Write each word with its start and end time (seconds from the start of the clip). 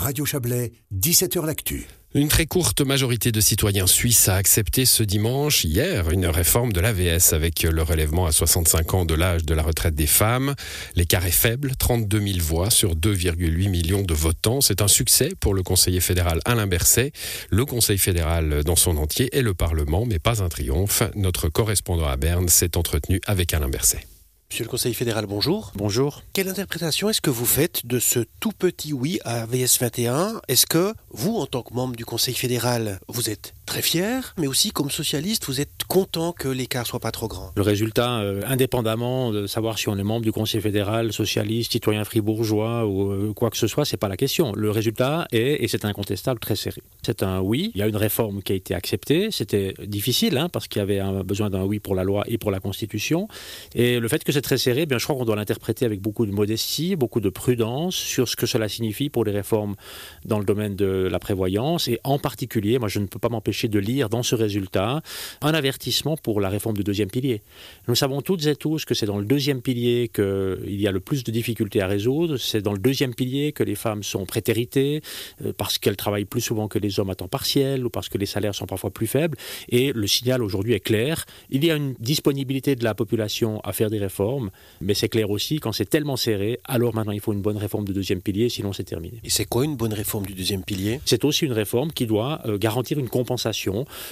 Radio 0.00 0.24
Chablais, 0.24 0.72
17h 0.94 1.44
L'Actu. 1.44 1.86
Une 2.14 2.28
très 2.28 2.46
courte 2.46 2.80
majorité 2.80 3.32
de 3.32 3.40
citoyens 3.40 3.86
suisses 3.86 4.30
a 4.30 4.36
accepté 4.36 4.86
ce 4.86 5.02
dimanche, 5.02 5.64
hier, 5.64 6.08
une 6.08 6.26
réforme 6.26 6.72
de 6.72 6.80
l'AVS 6.80 7.34
avec 7.34 7.62
le 7.62 7.82
relèvement 7.82 8.24
à 8.24 8.32
65 8.32 8.94
ans 8.94 9.04
de 9.04 9.12
l'âge 9.12 9.44
de 9.44 9.54
la 9.54 9.62
retraite 9.62 9.94
des 9.94 10.06
femmes. 10.06 10.54
L'écart 10.96 11.26
est 11.26 11.30
faible, 11.30 11.72
32 11.78 12.18
000 12.18 12.38
voix 12.40 12.70
sur 12.70 12.96
2,8 12.96 13.68
millions 13.68 14.02
de 14.02 14.14
votants. 14.14 14.62
C'est 14.62 14.80
un 14.80 14.88
succès 14.88 15.32
pour 15.38 15.52
le 15.52 15.62
conseiller 15.62 16.00
fédéral 16.00 16.40
Alain 16.46 16.66
Berset, 16.66 17.12
le 17.50 17.66
Conseil 17.66 17.98
fédéral 17.98 18.64
dans 18.64 18.76
son 18.76 18.96
entier 18.96 19.28
et 19.36 19.42
le 19.42 19.52
Parlement, 19.52 20.06
mais 20.06 20.18
pas 20.18 20.42
un 20.42 20.48
triomphe. 20.48 21.02
Notre 21.14 21.50
correspondant 21.50 22.08
à 22.08 22.16
Berne 22.16 22.48
s'est 22.48 22.78
entretenu 22.78 23.20
avec 23.26 23.52
Alain 23.52 23.68
Berset. 23.68 24.09
Monsieur 24.50 24.64
le 24.64 24.68
Conseil 24.70 24.94
fédéral, 24.94 25.26
bonjour. 25.26 25.70
Bonjour. 25.76 26.24
Quelle 26.32 26.48
interprétation 26.48 27.08
est-ce 27.08 27.20
que 27.20 27.30
vous 27.30 27.46
faites 27.46 27.86
de 27.86 28.00
ce 28.00 28.18
tout 28.40 28.50
petit 28.50 28.92
oui 28.92 29.20
à 29.24 29.46
VS 29.46 29.78
21 29.80 30.40
Est-ce 30.48 30.66
que 30.66 30.92
vous, 31.10 31.36
en 31.36 31.46
tant 31.46 31.62
que 31.62 31.72
membre 31.72 31.94
du 31.94 32.04
Conseil 32.04 32.34
fédéral, 32.34 32.98
vous 33.06 33.30
êtes 33.30 33.54
très 33.70 33.82
fier, 33.82 34.34
mais 34.36 34.48
aussi 34.48 34.72
comme 34.72 34.90
socialiste, 34.90 35.46
vous 35.46 35.60
êtes 35.60 35.84
content 35.86 36.32
que 36.32 36.48
l'écart 36.48 36.88
soit 36.88 36.98
pas 36.98 37.12
trop 37.12 37.28
grand 37.28 37.52
Le 37.54 37.62
résultat, 37.62 38.18
euh, 38.18 38.40
indépendamment 38.44 39.30
de 39.30 39.46
savoir 39.46 39.78
si 39.78 39.88
on 39.88 39.96
est 39.96 40.02
membre 40.02 40.22
du 40.22 40.32
Conseil 40.32 40.60
fédéral, 40.60 41.12
socialiste, 41.12 41.70
citoyen 41.70 42.04
fribourgeois 42.04 42.84
ou 42.84 43.12
euh, 43.12 43.32
quoi 43.32 43.48
que 43.48 43.56
ce 43.56 43.68
soit, 43.68 43.84
c'est 43.84 43.96
pas 43.96 44.08
la 44.08 44.16
question. 44.16 44.52
Le 44.56 44.72
résultat 44.72 45.28
est, 45.30 45.62
et 45.62 45.68
c'est 45.68 45.84
incontestable, 45.84 46.40
très 46.40 46.56
serré. 46.56 46.82
C'est 47.06 47.22
un 47.22 47.38
oui. 47.38 47.70
Il 47.76 47.78
y 47.78 47.82
a 47.82 47.86
une 47.86 47.94
réforme 47.94 48.42
qui 48.42 48.50
a 48.50 48.56
été 48.56 48.74
acceptée. 48.74 49.30
C'était 49.30 49.74
difficile, 49.86 50.36
hein, 50.36 50.48
parce 50.48 50.66
qu'il 50.66 50.80
y 50.80 50.82
avait 50.82 50.98
un, 50.98 51.22
besoin 51.22 51.48
d'un 51.48 51.62
oui 51.62 51.78
pour 51.78 51.94
la 51.94 52.02
loi 52.02 52.24
et 52.26 52.38
pour 52.38 52.50
la 52.50 52.58
Constitution. 52.58 53.28
Et 53.76 54.00
le 54.00 54.08
fait 54.08 54.24
que 54.24 54.32
très 54.40 54.58
serré, 54.58 54.84
bien, 54.84 54.98
je 54.98 55.04
crois 55.04 55.14
qu'on 55.14 55.24
doit 55.24 55.36
l'interpréter 55.36 55.84
avec 55.84 56.00
beaucoup 56.00 56.26
de 56.26 56.32
modestie, 56.32 56.96
beaucoup 56.96 57.20
de 57.20 57.30
prudence 57.30 57.94
sur 57.94 58.26
ce 58.26 58.34
que 58.34 58.46
cela 58.46 58.68
signifie 58.68 59.10
pour 59.10 59.24
les 59.24 59.32
réformes 59.32 59.76
dans 60.24 60.40
le 60.40 60.44
domaine 60.44 60.74
de 60.74 61.08
la 61.08 61.20
prévoyance. 61.20 61.86
Et 61.86 62.00
en 62.02 62.18
particulier, 62.18 62.80
moi, 62.80 62.88
je 62.88 62.98
ne 62.98 63.06
peux 63.06 63.20
pas 63.20 63.28
m'empêcher 63.28 63.59
de 63.68 63.78
lire 63.78 64.08
dans 64.08 64.22
ce 64.22 64.34
résultat 64.34 65.02
un 65.42 65.54
avertissement 65.54 66.16
pour 66.16 66.40
la 66.40 66.48
réforme 66.48 66.76
du 66.76 66.84
deuxième 66.84 67.10
pilier. 67.10 67.42
Nous 67.88 67.94
savons 67.94 68.20
toutes 68.20 68.46
et 68.46 68.56
tous 68.56 68.84
que 68.84 68.94
c'est 68.94 69.06
dans 69.06 69.18
le 69.18 69.24
deuxième 69.24 69.62
pilier 69.62 70.10
qu'il 70.12 70.80
y 70.80 70.86
a 70.86 70.92
le 70.92 71.00
plus 71.00 71.24
de 71.24 71.30
difficultés 71.30 71.80
à 71.80 71.86
résoudre. 71.86 72.36
C'est 72.36 72.62
dans 72.62 72.72
le 72.72 72.78
deuxième 72.78 73.14
pilier 73.14 73.52
que 73.52 73.62
les 73.62 73.74
femmes 73.74 74.02
sont 74.02 74.26
prétéritées 74.26 75.02
euh, 75.44 75.52
parce 75.56 75.78
qu'elles 75.78 75.96
travaillent 75.96 76.24
plus 76.24 76.40
souvent 76.40 76.68
que 76.68 76.78
les 76.78 77.00
hommes 77.00 77.10
à 77.10 77.14
temps 77.14 77.28
partiel 77.28 77.84
ou 77.84 77.90
parce 77.90 78.08
que 78.08 78.18
les 78.18 78.26
salaires 78.26 78.54
sont 78.54 78.66
parfois 78.66 78.90
plus 78.90 79.06
faibles. 79.06 79.36
Et 79.68 79.92
le 79.92 80.06
signal 80.06 80.42
aujourd'hui 80.42 80.74
est 80.74 80.80
clair. 80.80 81.24
Il 81.50 81.64
y 81.64 81.70
a 81.70 81.76
une 81.76 81.94
disponibilité 81.98 82.76
de 82.76 82.84
la 82.84 82.94
population 82.94 83.60
à 83.60 83.72
faire 83.72 83.90
des 83.90 83.98
réformes 83.98 84.50
mais 84.80 84.94
c'est 84.94 85.08
clair 85.08 85.30
aussi, 85.30 85.58
quand 85.58 85.72
c'est 85.72 85.88
tellement 85.88 86.16
serré, 86.16 86.58
alors 86.64 86.94
maintenant 86.94 87.12
il 87.12 87.20
faut 87.20 87.32
une 87.32 87.42
bonne 87.42 87.56
réforme 87.56 87.84
du 87.84 87.92
deuxième 87.92 88.20
pilier, 88.20 88.48
sinon 88.48 88.72
c'est 88.72 88.84
terminé. 88.84 89.18
Et 89.24 89.30
c'est 89.30 89.44
quoi 89.44 89.64
une 89.64 89.76
bonne 89.76 89.92
réforme 89.92 90.26
du 90.26 90.34
deuxième 90.34 90.64
pilier? 90.64 91.00
C'est 91.04 91.24
aussi 91.24 91.44
une 91.44 91.52
réforme 91.52 91.92
qui 91.92 92.06
doit 92.06 92.40
euh, 92.46 92.58
garantir 92.58 92.98
une 92.98 93.08
compensation 93.08 93.49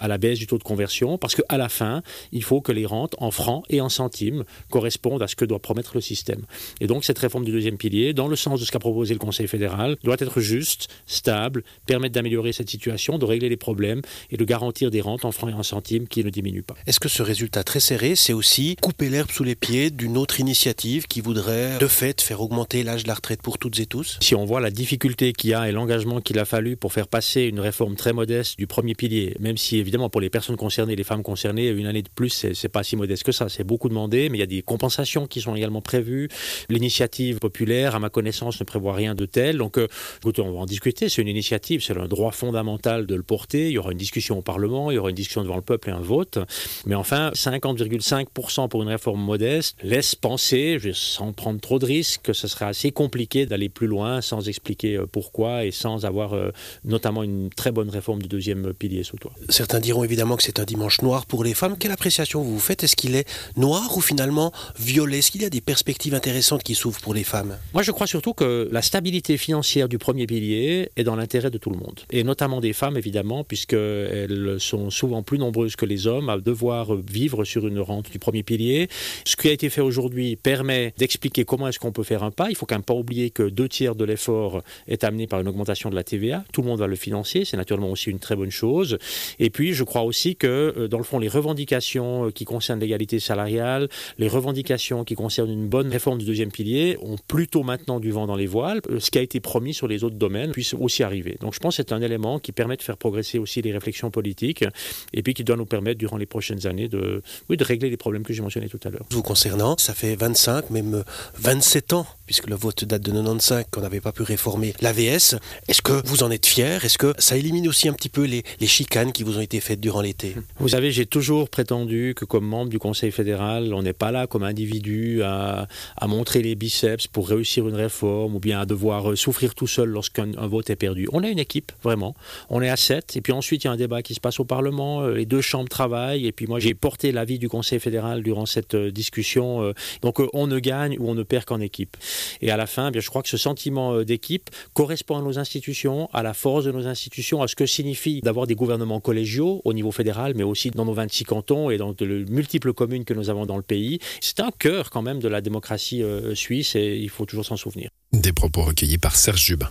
à 0.00 0.08
la 0.08 0.18
baisse 0.18 0.38
du 0.38 0.46
taux 0.46 0.58
de 0.58 0.62
conversion, 0.62 1.18
parce 1.18 1.34
qu'à 1.34 1.58
la 1.58 1.68
fin, 1.68 2.02
il 2.32 2.42
faut 2.42 2.60
que 2.60 2.72
les 2.72 2.86
rentes 2.86 3.14
en 3.18 3.30
francs 3.30 3.64
et 3.68 3.80
en 3.80 3.88
centimes 3.88 4.44
correspondent 4.70 5.22
à 5.22 5.28
ce 5.28 5.36
que 5.36 5.44
doit 5.44 5.58
promettre 5.58 5.92
le 5.94 6.00
système. 6.00 6.42
Et 6.80 6.86
donc 6.86 7.04
cette 7.04 7.18
réforme 7.18 7.44
du 7.44 7.52
deuxième 7.52 7.76
pilier, 7.76 8.14
dans 8.14 8.28
le 8.28 8.36
sens 8.36 8.60
de 8.60 8.64
ce 8.64 8.72
qu'a 8.72 8.78
proposé 8.78 9.12
le 9.12 9.20
Conseil 9.20 9.48
fédéral, 9.48 9.96
doit 10.02 10.16
être 10.18 10.40
juste, 10.40 10.88
stable, 11.06 11.62
permettre 11.86 12.14
d'améliorer 12.14 12.52
cette 12.52 12.70
situation, 12.70 13.18
de 13.18 13.24
régler 13.24 13.48
les 13.48 13.56
problèmes 13.56 14.02
et 14.30 14.36
de 14.36 14.44
garantir 14.44 14.90
des 14.90 15.00
rentes 15.02 15.24
en 15.24 15.32
francs 15.32 15.50
et 15.50 15.54
en 15.54 15.62
centimes 15.62 16.08
qui 16.08 16.24
ne 16.24 16.30
diminuent 16.30 16.62
pas. 16.62 16.74
Est-ce 16.86 17.00
que 17.00 17.08
ce 17.08 17.22
résultat 17.22 17.64
très 17.64 17.80
serré, 17.80 18.16
c'est 18.16 18.32
aussi 18.32 18.76
couper 18.80 19.10
l'herbe 19.10 19.30
sous 19.30 19.44
les 19.44 19.54
pieds 19.54 19.90
du 19.90 20.06
une 20.06 20.16
autre 20.18 20.38
initiative 20.38 21.08
qui 21.08 21.20
voudrait 21.20 21.78
de 21.78 21.86
fait 21.88 22.20
faire 22.20 22.40
augmenter 22.40 22.84
l'âge 22.84 23.02
de 23.02 23.08
la 23.08 23.14
retraite 23.14 23.42
pour 23.42 23.58
toutes 23.58 23.80
et 23.80 23.86
tous? 23.86 24.18
Si 24.22 24.36
on 24.36 24.44
voit 24.44 24.60
la 24.60 24.70
difficulté 24.70 25.32
qu'il 25.32 25.50
y 25.50 25.54
a 25.54 25.68
et 25.68 25.72
l'engagement 25.72 26.20
qu'il 26.20 26.38
a 26.38 26.44
fallu 26.44 26.76
pour 26.76 26.92
faire 26.92 27.08
passer 27.08 27.42
une 27.42 27.58
réforme 27.58 27.96
très 27.96 28.12
modeste 28.12 28.56
du 28.56 28.68
premier 28.68 28.94
pilier, 28.94 29.25
même 29.38 29.56
si 29.56 29.78
évidemment 29.78 30.08
pour 30.08 30.20
les 30.20 30.30
personnes 30.30 30.56
concernées, 30.56 30.96
les 30.96 31.04
femmes 31.04 31.22
concernées, 31.22 31.68
une 31.68 31.86
année 31.86 32.02
de 32.02 32.08
plus, 32.08 32.46
c'est 32.52 32.68
pas 32.68 32.82
si 32.82 32.96
modeste 32.96 33.24
que 33.24 33.32
ça, 33.32 33.48
c'est 33.48 33.64
beaucoup 33.64 33.88
demandé, 33.88 34.28
mais 34.28 34.38
il 34.38 34.40
y 34.40 34.44
a 34.44 34.46
des 34.46 34.62
compensations 34.62 35.26
qui 35.26 35.40
sont 35.40 35.54
également 35.54 35.80
prévues. 35.80 36.28
L'initiative 36.68 37.38
populaire, 37.38 37.94
à 37.94 37.98
ma 37.98 38.10
connaissance, 38.10 38.60
ne 38.60 38.64
prévoit 38.64 38.94
rien 38.94 39.14
de 39.14 39.26
tel. 39.26 39.58
Donc, 39.58 39.78
euh, 39.78 39.88
écoutez, 40.18 40.42
on 40.42 40.52
va 40.52 40.58
en 40.58 40.66
discuter. 40.66 41.08
C'est 41.08 41.22
une 41.22 41.28
initiative, 41.28 41.82
c'est 41.82 41.96
un 41.96 42.08
droit 42.08 42.32
fondamental 42.32 43.06
de 43.06 43.14
le 43.14 43.22
porter. 43.22 43.66
Il 43.68 43.72
y 43.72 43.78
aura 43.78 43.92
une 43.92 43.98
discussion 43.98 44.38
au 44.38 44.42
Parlement, 44.42 44.90
il 44.90 44.94
y 44.94 44.98
aura 44.98 45.10
une 45.10 45.16
discussion 45.16 45.42
devant 45.42 45.56
le 45.56 45.62
peuple 45.62 45.90
et 45.90 45.92
un 45.92 46.00
vote. 46.00 46.38
Mais 46.86 46.94
enfin, 46.94 47.30
50,5% 47.34 48.68
pour 48.68 48.82
une 48.82 48.88
réforme 48.88 49.20
modeste, 49.20 49.76
laisse 49.82 50.14
penser, 50.14 50.78
sans 50.92 51.32
prendre 51.32 51.60
trop 51.60 51.78
de 51.78 51.86
risques, 51.86 52.22
que 52.22 52.32
ce 52.32 52.48
serait 52.48 52.66
assez 52.66 52.90
compliqué 52.90 53.46
d'aller 53.46 53.68
plus 53.68 53.86
loin 53.86 54.20
sans 54.20 54.48
expliquer 54.48 54.96
euh, 54.96 55.06
pourquoi 55.06 55.64
et 55.64 55.70
sans 55.70 56.04
avoir 56.04 56.34
euh, 56.34 56.50
notamment 56.84 57.22
une 57.22 57.50
très 57.50 57.72
bonne 57.72 57.90
réforme 57.90 58.22
du 58.22 58.28
deuxième 58.28 58.72
pilier 58.74 59.02
sous. 59.06 59.16
Certains 59.48 59.80
diront 59.80 60.04
évidemment 60.04 60.36
que 60.36 60.42
c'est 60.42 60.60
un 60.60 60.64
dimanche 60.64 61.00
noir 61.00 61.26
pour 61.26 61.42
les 61.44 61.54
femmes. 61.54 61.76
Quelle 61.78 61.92
appréciation 61.92 62.42
vous 62.42 62.58
faites? 62.58 62.84
Est-ce 62.84 62.96
qu'il 62.96 63.14
est 63.14 63.26
noir 63.56 63.96
ou 63.96 64.00
finalement 64.00 64.52
violet? 64.78 65.18
Est-ce 65.18 65.30
qu'il 65.30 65.42
y 65.42 65.46
a 65.46 65.50
des 65.50 65.60
perspectives 65.60 66.14
intéressantes 66.14 66.62
qui 66.62 66.74
s'ouvrent 66.74 67.00
pour 67.00 67.14
les 67.14 67.24
femmes? 67.24 67.56
Moi, 67.72 67.82
je 67.82 67.92
crois 67.92 68.06
surtout 68.06 68.34
que 68.34 68.68
la 68.70 68.82
stabilité 68.82 69.36
financière 69.36 69.88
du 69.88 69.98
premier 69.98 70.26
pilier 70.26 70.90
est 70.96 71.04
dans 71.04 71.16
l'intérêt 71.16 71.50
de 71.50 71.58
tout 71.58 71.70
le 71.70 71.78
monde, 71.78 72.00
et 72.10 72.24
notamment 72.24 72.60
des 72.60 72.72
femmes 72.72 72.96
évidemment, 72.96 73.44
puisqu'elles 73.44 74.56
sont 74.58 74.90
souvent 74.90 75.22
plus 75.22 75.38
nombreuses 75.38 75.76
que 75.76 75.86
les 75.86 76.06
hommes 76.06 76.28
à 76.28 76.38
devoir 76.38 76.94
vivre 76.96 77.44
sur 77.44 77.66
une 77.66 77.80
rente 77.80 78.10
du 78.10 78.18
premier 78.18 78.42
pilier. 78.42 78.88
Ce 79.24 79.36
qui 79.36 79.48
a 79.48 79.52
été 79.52 79.70
fait 79.70 79.80
aujourd'hui 79.80 80.36
permet 80.36 80.92
d'expliquer 80.98 81.44
comment 81.44 81.68
est-ce 81.68 81.78
qu'on 81.78 81.92
peut 81.92 82.02
faire 82.02 82.22
un 82.22 82.30
pas. 82.30 82.50
Il 82.50 82.56
faut 82.56 82.66
quand 82.66 82.74
même 82.74 82.82
pas 82.82 82.94
oublier 82.94 83.30
que 83.30 83.44
deux 83.44 83.68
tiers 83.68 83.94
de 83.94 84.04
l'effort 84.04 84.62
est 84.88 85.04
amené 85.04 85.26
par 85.26 85.40
une 85.40 85.48
augmentation 85.48 85.90
de 85.90 85.94
la 85.94 86.04
TVA. 86.04 86.44
Tout 86.52 86.62
le 86.62 86.68
monde 86.68 86.80
va 86.80 86.86
le 86.86 86.96
financer. 86.96 87.44
C'est 87.44 87.56
naturellement 87.56 87.90
aussi 87.90 88.10
une 88.10 88.18
très 88.18 88.36
bonne 88.36 88.50
chose. 88.50 88.95
Et 89.38 89.50
puis, 89.50 89.72
je 89.72 89.84
crois 89.84 90.02
aussi 90.02 90.36
que, 90.36 90.74
euh, 90.76 90.88
dans 90.88 90.98
le 90.98 91.04
fond, 91.04 91.18
les 91.18 91.28
revendications 91.28 92.26
euh, 92.26 92.30
qui 92.30 92.44
concernent 92.44 92.80
l'égalité 92.80 93.20
salariale, 93.20 93.88
les 94.18 94.28
revendications 94.28 95.04
qui 95.04 95.14
concernent 95.14 95.50
une 95.50 95.68
bonne 95.68 95.88
réforme 95.88 96.18
du 96.18 96.24
deuxième 96.24 96.50
pilier 96.50 96.96
ont 97.02 97.16
plutôt 97.28 97.62
maintenant 97.62 98.00
du 98.00 98.10
vent 98.10 98.26
dans 98.26 98.36
les 98.36 98.46
voiles. 98.46 98.80
Euh, 98.90 99.00
ce 99.00 99.10
qui 99.10 99.18
a 99.18 99.22
été 99.22 99.40
promis 99.40 99.74
sur 99.74 99.88
les 99.88 100.04
autres 100.04 100.16
domaines 100.16 100.52
puisse 100.52 100.74
aussi 100.74 101.02
arriver. 101.02 101.36
Donc, 101.40 101.54
je 101.54 101.60
pense 101.60 101.76
que 101.76 101.82
c'est 101.82 101.92
un 101.92 102.02
élément 102.02 102.38
qui 102.38 102.52
permet 102.52 102.76
de 102.76 102.82
faire 102.82 102.96
progresser 102.96 103.38
aussi 103.38 103.62
les 103.62 103.72
réflexions 103.72 104.10
politiques 104.10 104.64
et 105.12 105.22
puis 105.22 105.34
qui 105.34 105.44
doit 105.44 105.56
nous 105.56 105.66
permettre, 105.66 105.98
durant 105.98 106.16
les 106.16 106.26
prochaines 106.26 106.66
années, 106.66 106.88
de, 106.88 107.22
oui, 107.48 107.56
de 107.56 107.64
régler 107.64 107.90
les 107.90 107.96
problèmes 107.96 108.22
que 108.22 108.32
j'ai 108.32 108.42
mentionnés 108.42 108.68
tout 108.68 108.80
à 108.84 108.90
l'heure. 108.90 109.04
Vous 109.10 109.22
concernant, 109.22 109.76
ça 109.78 109.94
fait 109.94 110.16
25, 110.16 110.70
même 110.70 111.04
27 111.38 111.92
ans, 111.92 112.06
puisque 112.26 112.48
le 112.48 112.56
vote 112.56 112.84
date 112.84 113.02
de 113.02 113.12
95, 113.12 113.66
qu'on 113.70 113.80
n'avait 113.80 114.00
pas 114.00 114.12
pu 114.12 114.22
réformer 114.22 114.74
l'AVS. 114.80 115.36
Est-ce 115.68 115.82
que 115.82 116.06
vous 116.06 116.22
en 116.22 116.30
êtes 116.30 116.46
fier 116.46 116.84
Est-ce 116.84 116.98
que 116.98 117.14
ça 117.18 117.36
élimine 117.36 117.68
aussi 117.68 117.88
un 117.88 117.92
petit 117.92 118.08
peu 118.08 118.24
les, 118.24 118.42
chicanes 118.66 119.12
qui 119.12 119.22
vous 119.22 119.38
ont 119.38 119.40
été 119.40 119.60
faites 119.60 119.80
durant 119.80 120.00
l'été? 120.00 120.34
Vous 120.58 120.70
savez, 120.70 120.90
j'ai 120.90 121.06
toujours 121.06 121.48
prétendu 121.48 122.14
que 122.16 122.24
comme 122.24 122.44
membre 122.44 122.70
du 122.70 122.78
Conseil 122.78 123.12
fédéral, 123.12 123.72
on 123.72 123.82
n'est 123.82 123.92
pas 123.92 124.10
là 124.10 124.26
comme 124.26 124.42
individu 124.42 125.22
à, 125.22 125.68
montrer 126.06 126.42
les 126.42 126.54
biceps 126.54 127.06
pour 127.06 127.28
réussir 127.28 127.68
une 127.68 127.74
réforme 127.74 128.34
ou 128.34 128.40
bien 128.40 128.60
à 128.60 128.66
devoir 128.66 129.16
souffrir 129.16 129.54
tout 129.54 129.66
seul 129.66 129.88
lorsqu'un 129.88 130.30
vote 130.46 130.70
est 130.70 130.76
perdu. 130.76 131.08
On 131.12 131.22
est 131.22 131.30
une 131.30 131.38
équipe, 131.38 131.72
vraiment. 131.82 132.14
On 132.48 132.62
est 132.62 132.68
à 132.68 132.76
7, 132.76 133.16
et 133.16 133.20
puis 133.20 133.32
ensuite 133.32 133.64
il 133.64 133.66
y 133.66 133.70
a 133.70 133.72
un 133.72 133.76
débat 133.76 134.02
qui 134.02 134.14
se 134.14 134.20
passe 134.20 134.40
au 134.40 134.44
Parlement, 134.44 135.02
euh, 135.02 135.14
les 135.14 135.26
deux 135.26 135.40
chambres 135.40 135.68
travaillent, 135.68 136.26
et 136.26 136.32
puis 136.32 136.46
moi 136.46 136.58
j'ai 136.58 136.74
porté 136.74 137.12
l'avis 137.12 137.38
du 137.38 137.48
Conseil 137.48 137.80
fédéral 137.80 138.22
durant 138.22 138.46
cette 138.46 138.74
euh, 138.74 138.90
discussion. 138.90 139.62
Euh, 139.62 139.72
donc 140.02 140.20
euh, 140.20 140.28
on 140.32 140.46
ne 140.46 140.58
gagne 140.58 140.96
ou 140.98 141.08
on 141.10 141.14
ne 141.14 141.22
perd 141.22 141.44
qu'en 141.44 141.60
équipe. 141.60 141.96
Et 142.40 142.50
à 142.50 142.56
la 142.56 142.66
fin, 142.66 142.90
bien, 142.90 143.00
je 143.00 143.08
crois 143.08 143.22
que 143.22 143.28
ce 143.28 143.36
sentiment 143.36 143.94
euh, 143.94 144.04
d'équipe 144.04 144.50
correspond 144.74 145.18
à 145.18 145.22
nos 145.22 145.38
institutions, 145.38 146.08
à 146.12 146.22
la 146.22 146.34
force 146.34 146.64
de 146.64 146.72
nos 146.72 146.86
institutions, 146.86 147.42
à 147.42 147.48
ce 147.48 147.56
que 147.56 147.66
signifie 147.66 148.20
d'avoir 148.20 148.46
des 148.46 148.54
gouvernements 148.54 149.00
collégiaux 149.00 149.62
au 149.64 149.72
niveau 149.72 149.90
fédéral, 149.90 150.34
mais 150.36 150.42
aussi 150.44 150.70
dans 150.70 150.84
nos 150.84 150.94
26 150.94 151.24
cantons 151.24 151.70
et 151.70 151.78
dans 151.78 151.92
de 151.92 152.24
multiples 152.28 152.72
communes 152.72 153.04
que 153.04 153.14
nous 153.14 153.30
avons 153.30 153.46
dans 153.46 153.56
le 153.56 153.62
pays. 153.62 153.98
C'est 154.20 154.40
un 154.40 154.50
cœur 154.50 154.90
quand 154.90 155.02
même 155.02 155.20
de 155.20 155.28
la 155.28 155.40
démocratie 155.40 156.02
euh, 156.02 156.34
suisse 156.34 156.76
et 156.76 156.96
il 156.96 157.10
faut 157.10 157.26
toujours 157.26 157.44
s'en 157.44 157.56
souvenir. 157.56 157.90
Des 158.12 158.32
propos 158.32 158.62
recueillis 158.62 158.98
par 158.98 159.16
Serge 159.16 159.42
Jubin. 159.42 159.68